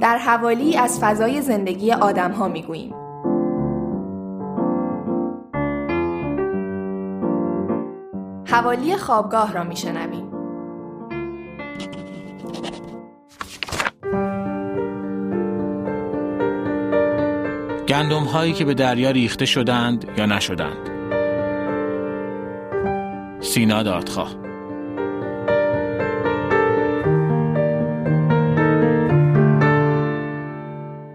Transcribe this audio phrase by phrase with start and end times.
[0.00, 2.94] در حوالی از فضای زندگی آدم ها می گوییم.
[8.46, 10.30] حوالی خوابگاه را می شنویم.
[17.88, 20.90] گندم هایی که به دریا ریخته شدند یا نشدند
[23.40, 24.49] سینا دادخواه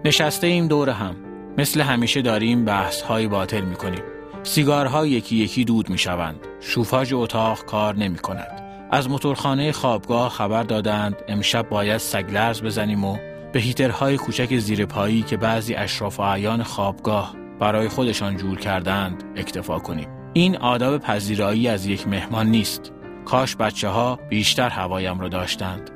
[0.06, 1.16] نشسته ایم دور هم.
[1.58, 4.02] مثل همیشه داریم بحث های باطل می کنیم
[4.42, 10.62] سیگارها یکی یکی دود می شوند شوفاژ اتاق کار نمی کند از موتورخانه خوابگاه خبر
[10.62, 13.18] دادند امشب باید سگلرز بزنیم و
[13.52, 19.24] به هیترهای کوچک زیر پایی که بعضی اشراف و عیان خوابگاه برای خودشان جور کردند
[19.36, 20.08] اکتفا کنیم.
[20.32, 22.92] این آداب پذیرایی از یک مهمان نیست.
[23.24, 25.90] کاش بچه ها بیشتر هوایم را داشتند.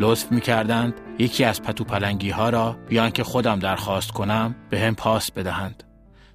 [0.00, 4.80] لطف می کردند یکی از پتو پلنگی ها را بیان که خودم درخواست کنم به
[4.80, 5.84] هم پاس بدهند.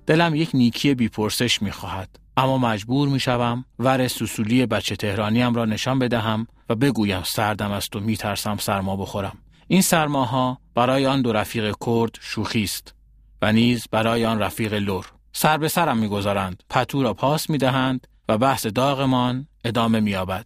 [0.08, 5.66] دلم یک نیکی بیپرسش می خواهد اما مجبور می شوم ور سوسولی بچه تهرانیم را
[5.66, 9.38] نشان بدهم و بگویم سردم است و می ترسم سرما بخورم.
[9.68, 12.96] این سرماها برای آن دو رفیق کرد شوخی است
[13.42, 16.64] و نیز برای آن رفیق لور سر به سرم می‌گذارند.
[16.70, 20.46] پتو را پاس می‌دهند و بحث داغمان ادامه مییابد.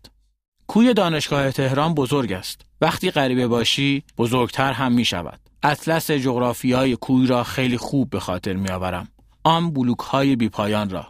[0.70, 2.62] کوی دانشگاه تهران بزرگ است.
[2.82, 8.54] وقتی غریبه باشی بزرگتر هم می شود اطلس جغرافیای کوی را خیلی خوب به خاطر
[8.54, 9.08] میآورم.
[9.44, 11.08] آن بلوک های بیپایان را.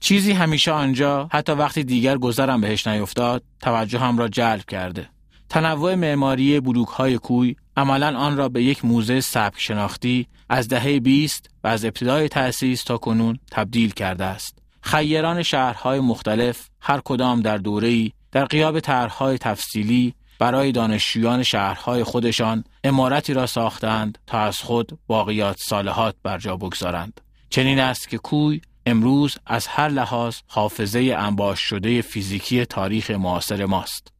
[0.00, 5.08] چیزی همیشه آنجا حتی وقتی دیگر گذرم بهش نیفتاد توجه هم را جلب کرده.
[5.48, 11.00] تنوع معماری بلوک های کوی عملا آن را به یک موزه سبک شناختی از دهه
[11.00, 14.58] 20 و از ابتدای تأسیس تا کنون تبدیل کرده است.
[14.80, 22.64] خیران شهرهای مختلف هر کدام در دوره‌ای در قیاب طرحهای تفصیلی برای دانشجویان شهرهای خودشان
[22.84, 27.20] امارتی را ساختند تا از خود باقیات صالحات بر جا بگذارند.
[27.50, 34.12] چنین است که کوی امروز از هر لحاظ حافظه انباش شده فیزیکی تاریخ معاصر ماست.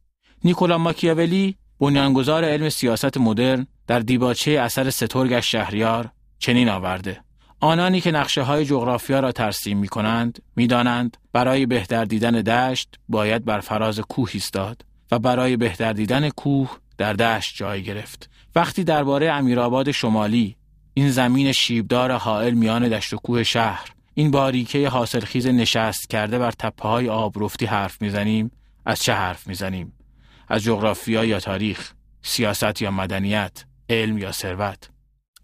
[0.43, 6.09] نیکولا ماکیاولی بنیانگذار علم سیاست مدرن در دیباچه اثر سترگش شهریار
[6.39, 7.24] چنین آورده
[7.59, 12.99] آنانی که نقشه های جغرافیا را ترسیم می کنند می دانند برای بهتر دیدن دشت
[13.09, 18.83] باید بر فراز کوه ایستاد و برای بهتر دیدن کوه در دشت جای گرفت وقتی
[18.83, 20.55] درباره امیرآباد شمالی
[20.93, 26.51] این زمین شیبدار حائل میان دشت و کوه شهر این باریکه حاصلخیز نشست کرده بر
[26.51, 28.51] تپه های آبرفتی حرف می‌زنیم
[28.85, 29.93] از چه حرف می‌زنیم
[30.47, 31.91] از جغرافیا یا تاریخ،
[32.21, 34.89] سیاست یا مدنیت، علم یا ثروت.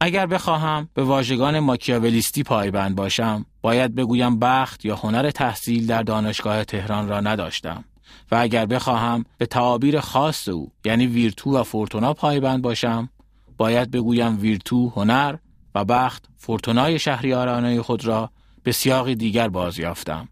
[0.04, 6.64] اگر بخواهم به واژگان ماکیاولیستی پایبند باشم، باید بگویم بخت یا هنر تحصیل در دانشگاه
[6.64, 7.84] تهران را نداشتم.
[8.32, 13.10] و اگر بخواهم به تعابیر خاص او یعنی ویرتو و فورتونا پایبند باشم
[13.58, 15.36] باید بگویم ویرتو هنر
[15.76, 18.30] و بخت فورتونای شهریارانه خود را
[18.64, 20.28] به سیاق دیگر بازیافتم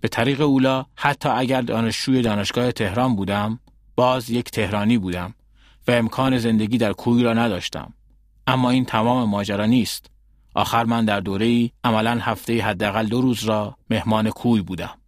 [0.00, 3.60] به طریق اولا حتی اگر دانشجوی دانشگاه تهران بودم
[3.96, 5.34] باز یک تهرانی بودم
[5.88, 7.94] و امکان زندگی در کوی را نداشتم.
[8.50, 10.10] اما این تمام ماجرا نیست.
[10.54, 14.99] آخر من در دوره ای عملا هفته حداقل دو روز را مهمان کوی بودم.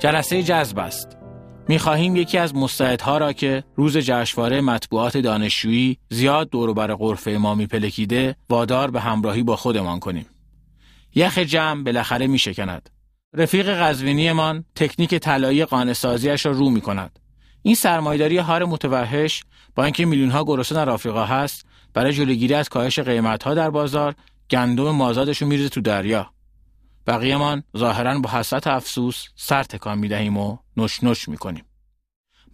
[0.00, 1.16] جلسه جذب است.
[1.68, 7.30] می خواهیم یکی از مستعدها را که روز جشنواره مطبوعات دانشجویی زیاد دور بر غرفه
[7.30, 10.26] ما پلکیده وادار به همراهی با خودمان کنیم.
[11.14, 12.90] یخ جمع بالاخره می شکند.
[13.34, 17.18] رفیق قزوینیمان تکنیک طلایی قانع را رو می کند.
[17.62, 19.44] این سرمایداری هار متوحش
[19.74, 23.70] با اینکه میلیون ها گرسنه در آفریقا هست برای جلوگیری از کاهش قیمت ها در
[23.70, 24.14] بازار
[24.50, 26.30] گندم مازادش میریزه تو دریا
[27.06, 31.36] بقیهمان ظاهرا با حسرت افسوس سر تکان می دهیم و نش نش می.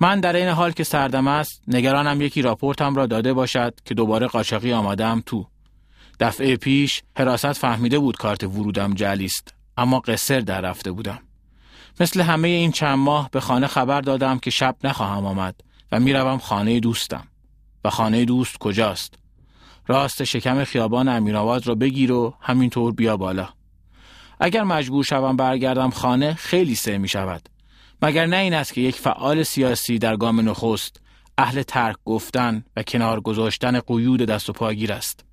[0.01, 4.27] من در این حال که سردم است نگرانم یکی راپورتم را داده باشد که دوباره
[4.27, 5.47] قاچاقی آمادم تو.
[6.21, 11.19] دفعه پیش حراست فهمیده بود کارت ورودم جلی است اما قصر در رفته بودم.
[12.01, 15.61] مثل همه این چند ماه به خانه خبر دادم که شب نخواهم آمد
[15.93, 17.27] و می‌روم خانه دوستم.
[17.85, 19.15] و خانه دوست کجاست؟
[19.87, 23.49] راست شکم خیابان امیرآباد را بگیر و همینطور بیا بالا.
[24.41, 27.49] اگر مجبور شوم برگردم خانه خیلی سه می شود.
[28.03, 31.01] مگر نه این است که یک فعال سیاسی در گام نخست
[31.39, 35.25] اهل ترک گفتن و کنار گذاشتن قیود دست و پاگیر است.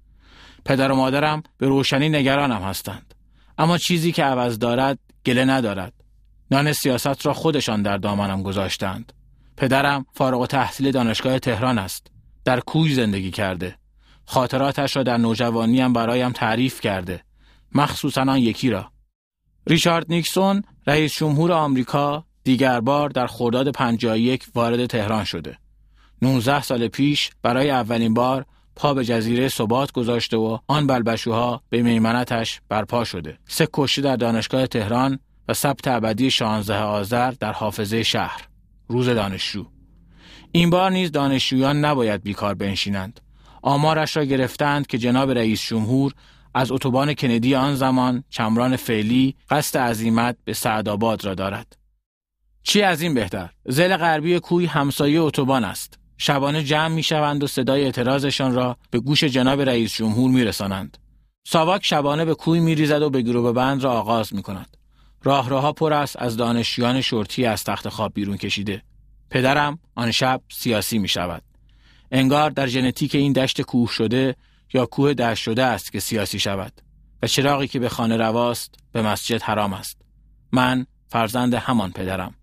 [0.65, 3.13] پدر و مادرم به روشنی نگرانم هستند.
[3.57, 5.94] اما چیزی که عوض دارد گله ندارد.
[6.51, 9.13] نان سیاست را خودشان در دامنم گذاشتند.
[9.57, 12.07] پدرم فارغ و تحصیل دانشگاه تهران است.
[12.45, 13.75] در کوی زندگی کرده.
[14.25, 17.23] خاطراتش را در نوجوانیم برایم تعریف کرده.
[17.75, 18.92] مخصوصا یکی را.
[19.68, 25.57] ریچارد نیکسون رئیس جمهور آمریکا دیگر بار در خرداد 51 وارد تهران شده.
[26.21, 28.45] 19 سال پیش برای اولین بار
[28.75, 33.38] پا به جزیره ثبات گذاشته و آن بلبشوها به میمنتش برپا شده.
[33.48, 38.48] سه کشته در دانشگاه تهران و ثبت ابدی 16 آذر در حافظه شهر.
[38.88, 39.65] روز دانشجو.
[40.51, 43.19] این بار نیز دانشجویان نباید بیکار بنشینند.
[43.62, 46.13] آمارش را گرفتند که جناب رئیس جمهور
[46.53, 51.77] از اتوبان کندی آن زمان چمران فعلی قصد عزیمت به سعدآباد را دارد.
[52.63, 56.00] چی از این بهتر؟ زل غربی کوی همسایه اتوبان است.
[56.17, 60.97] شبانه جمع می شوند و صدای اعتراضشان را به گوش جناب رئیس جمهور می رسانند.
[61.44, 64.77] ساواک شبانه به کوی می ریزد و به گروه بند را آغاز می کند.
[65.23, 68.81] راه پر است از دانشجویان شورتی از تخت خواب بیرون کشیده.
[69.29, 71.41] پدرم آن شب سیاسی می شود.
[72.11, 74.35] انگار در ژنتیک این دشت کوه شده
[74.73, 76.81] یا کوه دشت شده است که سیاسی شود
[77.23, 80.01] و چراغی که به خانه رواست به مسجد حرام است.
[80.51, 82.35] من فرزند همان پدرم.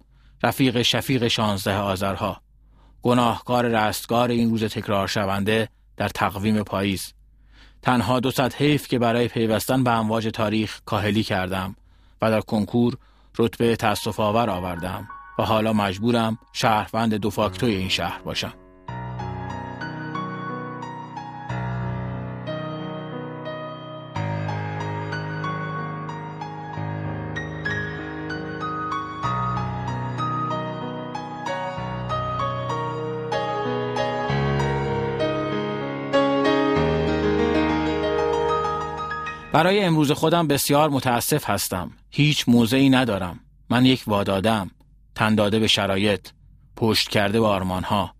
[0.42, 2.40] رفیق شفیق شانزده آذرها.
[3.02, 7.12] گناهکار رستگار این روز تکرار شونده در تقویم پاییز.
[7.82, 11.76] تنها دو صد حیف که برای پیوستن به امواج تاریخ کاهلی کردم
[12.22, 12.96] و در کنکور
[13.38, 18.52] رتبه تاسف آور آوردم و حالا مجبورم شهروند دو فاکتوی این شهر باشم.
[39.52, 41.90] برای امروز خودم بسیار متاسف هستم.
[42.10, 43.40] هیچ موضعی ندارم.
[43.70, 44.70] من یک وادادم.
[45.14, 46.28] تنداده به شرایط.
[46.76, 48.14] پشت کرده به آرمانها.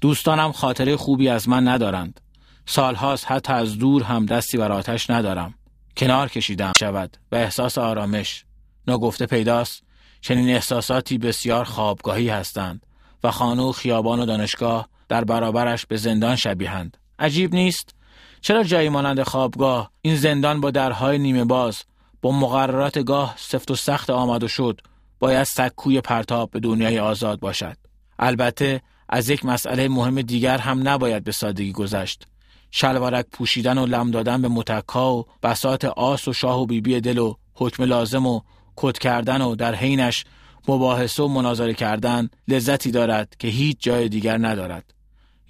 [0.00, 2.20] دوستانم خاطره خوبی از من ندارند.
[2.66, 5.54] سالهاست حتی از دور هم دستی بر آتش ندارم.
[5.96, 8.44] کنار کشیدم شود و احساس آرامش.
[8.88, 9.82] نگفته پیداست
[10.20, 12.86] چنین احساساتی بسیار خوابگاهی هستند
[13.24, 16.96] و خانه و خیابان و دانشگاه در برابرش به زندان شبیهند.
[17.18, 17.94] عجیب نیست
[18.40, 21.82] چرا جایی مانند خوابگاه این زندان با درهای نیمه باز
[22.22, 24.80] با مقررات گاه سفت و سخت آمد و شد
[25.18, 27.76] باید سکوی پرتاب به دنیای آزاد باشد؟
[28.18, 32.26] البته از یک مسئله مهم دیگر هم نباید به سادگی گذشت.
[32.70, 37.18] شلوارک پوشیدن و لم دادن به متکا و بسات آس و شاه و بیبی دل
[37.18, 38.40] و حکم لازم و
[38.76, 40.24] کد کردن و در حینش
[40.68, 44.94] مباحثه و مناظره کردن لذتی دارد که هیچ جای دیگر ندارد.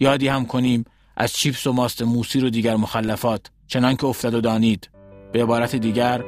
[0.00, 0.84] یادی هم کنیم
[1.20, 4.90] از چیپس و ماست موسی و دیگر مخلفات چنان که افتاد و دانید.
[5.32, 6.24] به عبارت دیگر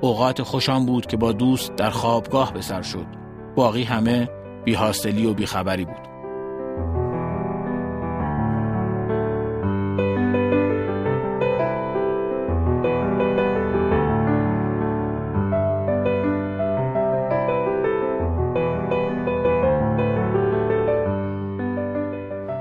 [0.00, 3.06] اوقات خوشان بود که با دوست در خوابگاه به سر شد.
[3.56, 4.28] باقی همه
[4.64, 6.15] بیحاصلی و بیخبری بود.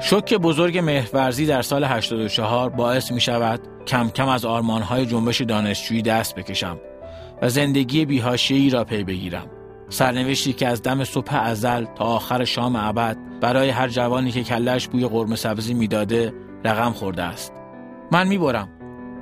[0.07, 6.01] شک بزرگ مهرورزی در سال 84 باعث می شود کم کم از آرمانهای جنبش دانشجویی
[6.01, 6.77] دست بکشم
[7.41, 9.47] و زندگی بیهاشیهی را پی بگیرم.
[9.89, 14.87] سرنوشتی که از دم صبح ازل تا آخر شام ابد برای هر جوانی که کلش
[14.87, 16.33] بوی قرمه سبزی می‌داده
[16.65, 17.53] رقم خورده است.
[18.11, 18.69] من می برم.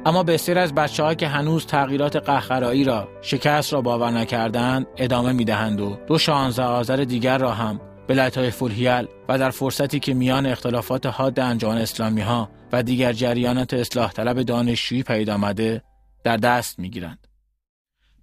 [0.06, 5.46] اما بسیار از بچه که هنوز تغییرات قهقرایی را شکست را باور نکردند ادامه می
[5.46, 10.14] دهند و دو شانزه آذر دیگر را هم به لطایف فولهیل و در فرصتی که
[10.14, 15.84] میان اختلافات حاد انجمن اسلامی ها و دیگر جریانات اصلاح طلب دانشجویی پیدا آمده
[16.24, 17.28] در دست می‌گیرند.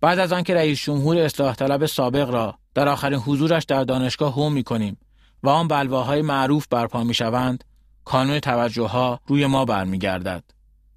[0.01, 4.53] بعد از آنکه رئیس جمهور اصلاح طلب سابق را در آخرین حضورش در دانشگاه هم
[4.53, 4.97] می کنیم
[5.43, 7.65] و آن بلواهای معروف برپا می شوند،
[8.05, 10.45] کانون توجه ها روی ما برمیگردد.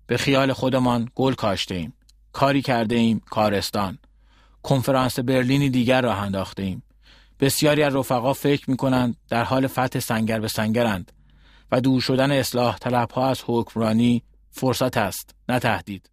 [0.07, 1.93] به خیال خودمان گل کاشته ایم.
[2.33, 3.97] کاری کرده ایم کارستان.
[4.63, 6.83] کنفرانس برلینی دیگر را انداخته ایم.
[7.43, 11.11] بسیاری از رفقا فکر می کنند در حال فتح سنگر به سنگرند
[11.71, 16.09] و دور شدن اصلاح طلب ها از حکمرانی فرصت است نه تهدید.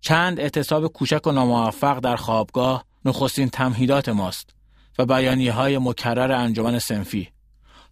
[0.00, 4.50] چند اعتصاب کوچک و ناموفق در خوابگاه نخستین تمهیدات ماست
[4.98, 7.28] و بیانیه های مکرر انجمن سنفی.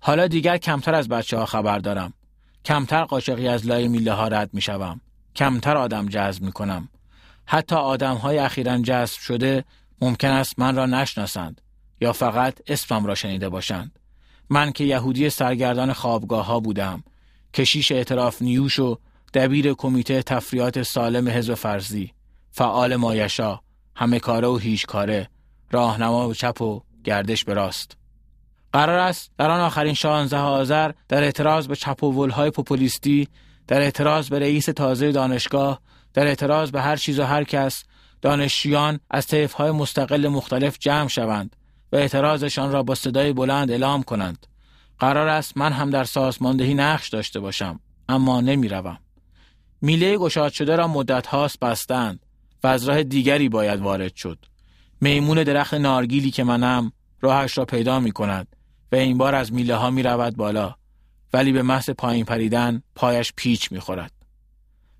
[0.01, 2.13] حالا دیگر کمتر از بچه ها خبر دارم.
[2.65, 5.01] کمتر قاشقی از لای میله ها رد می شوم.
[5.37, 6.89] کمتر آدم جذب می کنم.
[7.47, 9.65] حتی آدم های اخیرا جذب شده
[10.01, 11.61] ممکن است من را نشناسند
[12.01, 13.99] یا فقط اسمم را شنیده باشند.
[14.51, 17.05] من که یهودی سرگردان خوابگاه ها بودم.
[17.55, 18.99] کشیش اعتراف نیوش و
[19.35, 22.13] دبیر کمیته تفریات سالم حزب فرزی.
[22.51, 23.61] فعال مایشا.
[23.97, 25.29] همه کاره و هیچ کاره.
[25.71, 27.97] راهنما و چپ و گردش به راست
[28.73, 31.77] قرار است در آن آخرین 16 آذر در اعتراض به
[32.33, 33.29] های پوپولیستی
[33.69, 35.81] در اعتراض به رئیس تازه دانشگاه
[36.15, 37.85] در اعتراض به هر چیز و هر کس
[38.23, 41.57] دانشجویان از های مستقل مختلف جمع شوند
[41.95, 44.47] و اعتراضشان را با صدای بلند اعلام کنند
[44.99, 48.99] قرار است من هم در سازماندهی نقش داشته باشم اما نمی روم.
[49.81, 52.21] میله گشاد شده را مدت هاست بستند
[52.63, 54.39] و از راه دیگری باید وارد شد.
[55.01, 58.57] میمون درخت نارگیلی که منم راهش را پیدا می کند
[58.93, 60.75] و این بار از میله ها می رود بالا
[61.33, 64.13] ولی به محض پایین پریدن پایش پیچ می خورد.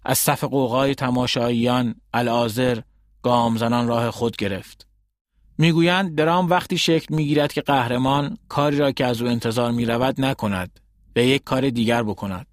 [0.05, 1.95] از صف قوقای تماشاییان
[3.23, 4.87] گام زنان راه خود گرفت.
[5.59, 10.21] می‌گویند درام وقتی شکل می‌گیرد که قهرمان کاری را که از او انتظار می رود
[10.21, 10.81] نکند
[11.17, 12.47] و یک کار دیگر بکند.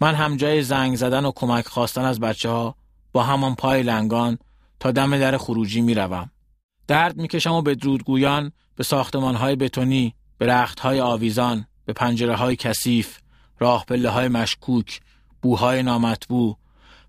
[0.00, 2.74] من هم جای زنگ زدن و کمک خواستن از بچه ها
[3.12, 4.38] با همان پای لنگان
[4.80, 6.30] تا دم در خروجی می روم.
[6.86, 12.36] درد می‌کشم و به درودگویان به ساختمان های بتونی، به رخت های آویزان، به پنجره
[12.36, 13.18] های کثیف،
[13.58, 15.00] راه پله های مشکوک،
[15.42, 16.56] بوهای نامطبوع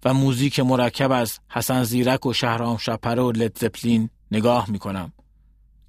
[0.06, 5.14] و موزیک مرکب از حسن زیرک و شهرام شپره و لدزپلین نگاه می کنم.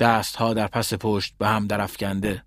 [0.00, 2.42] دست ها در پس پشت به هم درفکنده.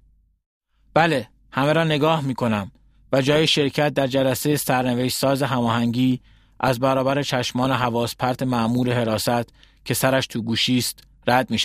[0.94, 2.72] بله، همه را نگاه می کنم
[3.12, 6.22] و جای شرکت در جلسه سرنوشت ساز هماهنگی
[6.60, 9.50] از برابر چشمان حواس پرت معمور حراست
[9.86, 11.60] که سرش تو گوشی است رد می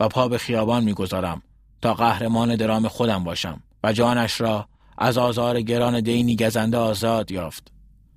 [0.00, 1.42] و پا به خیابان می گذارم
[1.82, 4.68] تا قهرمان درام خودم باشم و جانش را
[4.98, 7.72] از آزار گران دینی گزنده آزاد یافت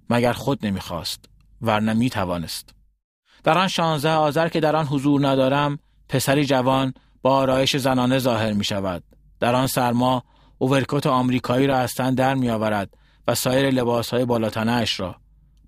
[0.10, 1.26] مگر خود نمی‌خواست
[1.62, 2.75] ورنه می توانست
[3.46, 8.54] در آن شانزه آذر که در آن حضور ندارم پسری جوان با آرایش زنانه ظاهر
[8.54, 9.04] می شود
[9.40, 10.24] در آن سرما
[10.58, 12.90] اوورکوت آمریکایی را از تن در می آورد
[13.28, 15.16] و سایر لباس های بالاتنه را.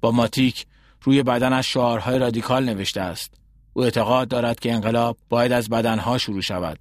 [0.01, 0.65] با ماتیک
[1.01, 3.33] روی بدنش شعارهای رادیکال نوشته است.
[3.73, 6.79] او اعتقاد دارد که انقلاب باید از بدنها شروع شود.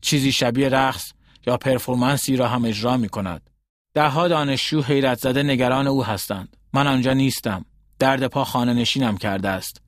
[0.00, 1.12] چیزی شبیه رقص
[1.46, 3.50] یا پرفورمنسی را هم اجرا می کند
[3.94, 6.56] دهها دانشجو حیرت زده نگران او هستند.
[6.72, 7.64] من آنجا نیستم.
[7.98, 9.82] درد پا خانه نشینم کرده است.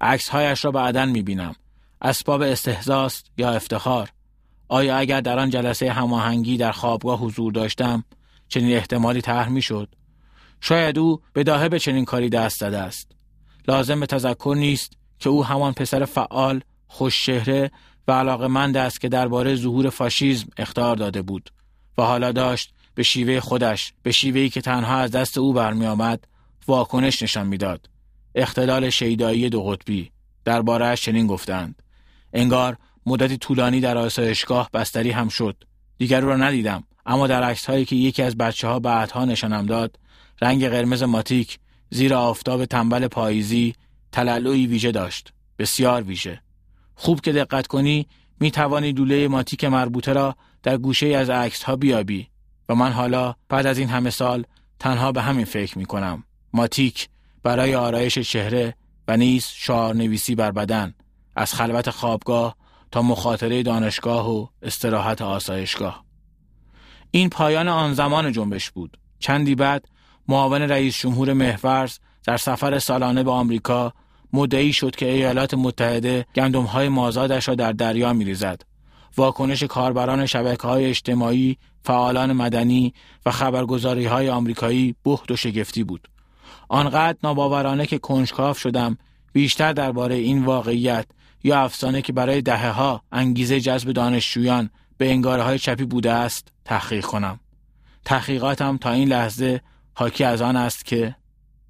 [0.00, 1.54] عکسهایش را بعدا می بینم
[2.02, 4.08] اسباب استهزاست یا افتخار؟
[4.68, 8.04] آیا اگر در آن جلسه هماهنگی در خوابگاه حضور داشتم
[8.48, 9.88] چنین احتمالی طرح می‌شد؟
[10.60, 13.12] شاید او به چنین کاری دست زده است.
[13.68, 17.70] لازم به تذکر نیست که او همان پسر فعال خوششهره
[18.08, 21.50] و علاقمند است که درباره ظهور فاشیزم اختار داده بود
[21.98, 26.24] و حالا داشت به شیوه خودش به شیوهی که تنها از دست او برمیآمد
[26.66, 27.88] واکنش نشان می‌داد.
[28.36, 30.10] اختلال شیدایی دو قطبی
[30.44, 31.82] دربارهاش چنین گفتند.
[32.32, 32.76] انگار
[33.06, 35.64] مدتی طولانی در آسایشگاه بستری هم شد.
[35.98, 39.66] دیگر او را ندیدم اما در عکس هایی که یکی از بچه ها بعدها نشانم
[39.66, 39.98] داد
[40.42, 41.58] رنگ قرمز ماتیک
[41.90, 43.74] زیر آفتاب تنبل پاییزی
[44.12, 45.32] تلالوی ویژه داشت.
[45.58, 46.40] بسیار ویژه.
[46.94, 48.06] خوب که دقت کنی
[48.40, 52.28] می توانی دوله ماتیک مربوطه را در گوشه از عکس ها بیابی
[52.68, 54.44] و من حالا بعد از این همه سال
[54.78, 57.08] تنها به همین فکر می کنم ماتیک
[57.46, 58.74] برای آرایش چهره
[59.08, 60.94] و نیز شعار نویسی بر بدن
[61.36, 62.56] از خلوت خوابگاه
[62.90, 66.04] تا مخاطره دانشگاه و استراحت آسایشگاه.
[67.10, 68.98] این پایان آن زمان جنبش بود.
[69.18, 69.84] چندی بعد
[70.28, 73.92] معاون رئیس جمهور محورز در سفر سالانه به آمریکا
[74.32, 78.62] مدعی شد که ایالات متحده گندمهای مازادش را در دریا میریزد.
[79.16, 82.94] واکنش کاربران شبکه های اجتماعی، فعالان مدنی
[83.26, 86.08] و خبرگزاری های آمریکایی بخت و شگفتی بود.
[86.68, 88.98] آنقدر ناباورانه که کنجکاف شدم
[89.32, 91.06] بیشتر درباره این واقعیت
[91.44, 96.48] یا افسانه که برای دهه ها انگیزه جذب دانشجویان به انگاره های چپی بوده است
[96.64, 97.40] تحقیق کنم.
[98.04, 99.60] تحقیقاتم تا این لحظه
[99.94, 101.14] حاکی از آن است که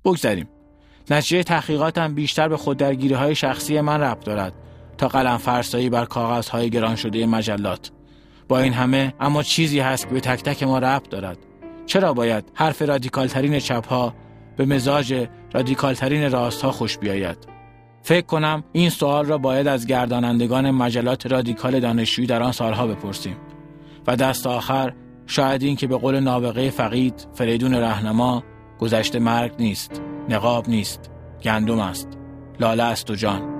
[0.04, 0.48] بگذریم.
[1.10, 4.52] نتیجه تحقیقاتم بیشتر به خوددرگیری های شخصی من ربط دارد
[4.98, 7.90] تا قلم فرسایی بر کاغذ های گران شده مجلات.
[8.48, 11.38] با این همه اما چیزی هست که به تک تک ما ربط دارد.
[11.86, 14.14] چرا باید حرف رادیکال ترین چپ ها
[14.56, 17.36] به مزاج رادیکال ترین راست ها خوش بیاید؟
[18.02, 23.36] فکر کنم این سوال را باید از گردانندگان مجلات رادیکال دانشجویی در آن سالها بپرسیم
[24.06, 24.92] و دست آخر
[25.26, 28.42] شاید این که به قول نابغه فقید فریدون رهنما
[28.78, 31.10] گذشته مرگ نیست نقاب نیست
[31.42, 32.08] گندم است
[32.60, 33.55] لاله است و جان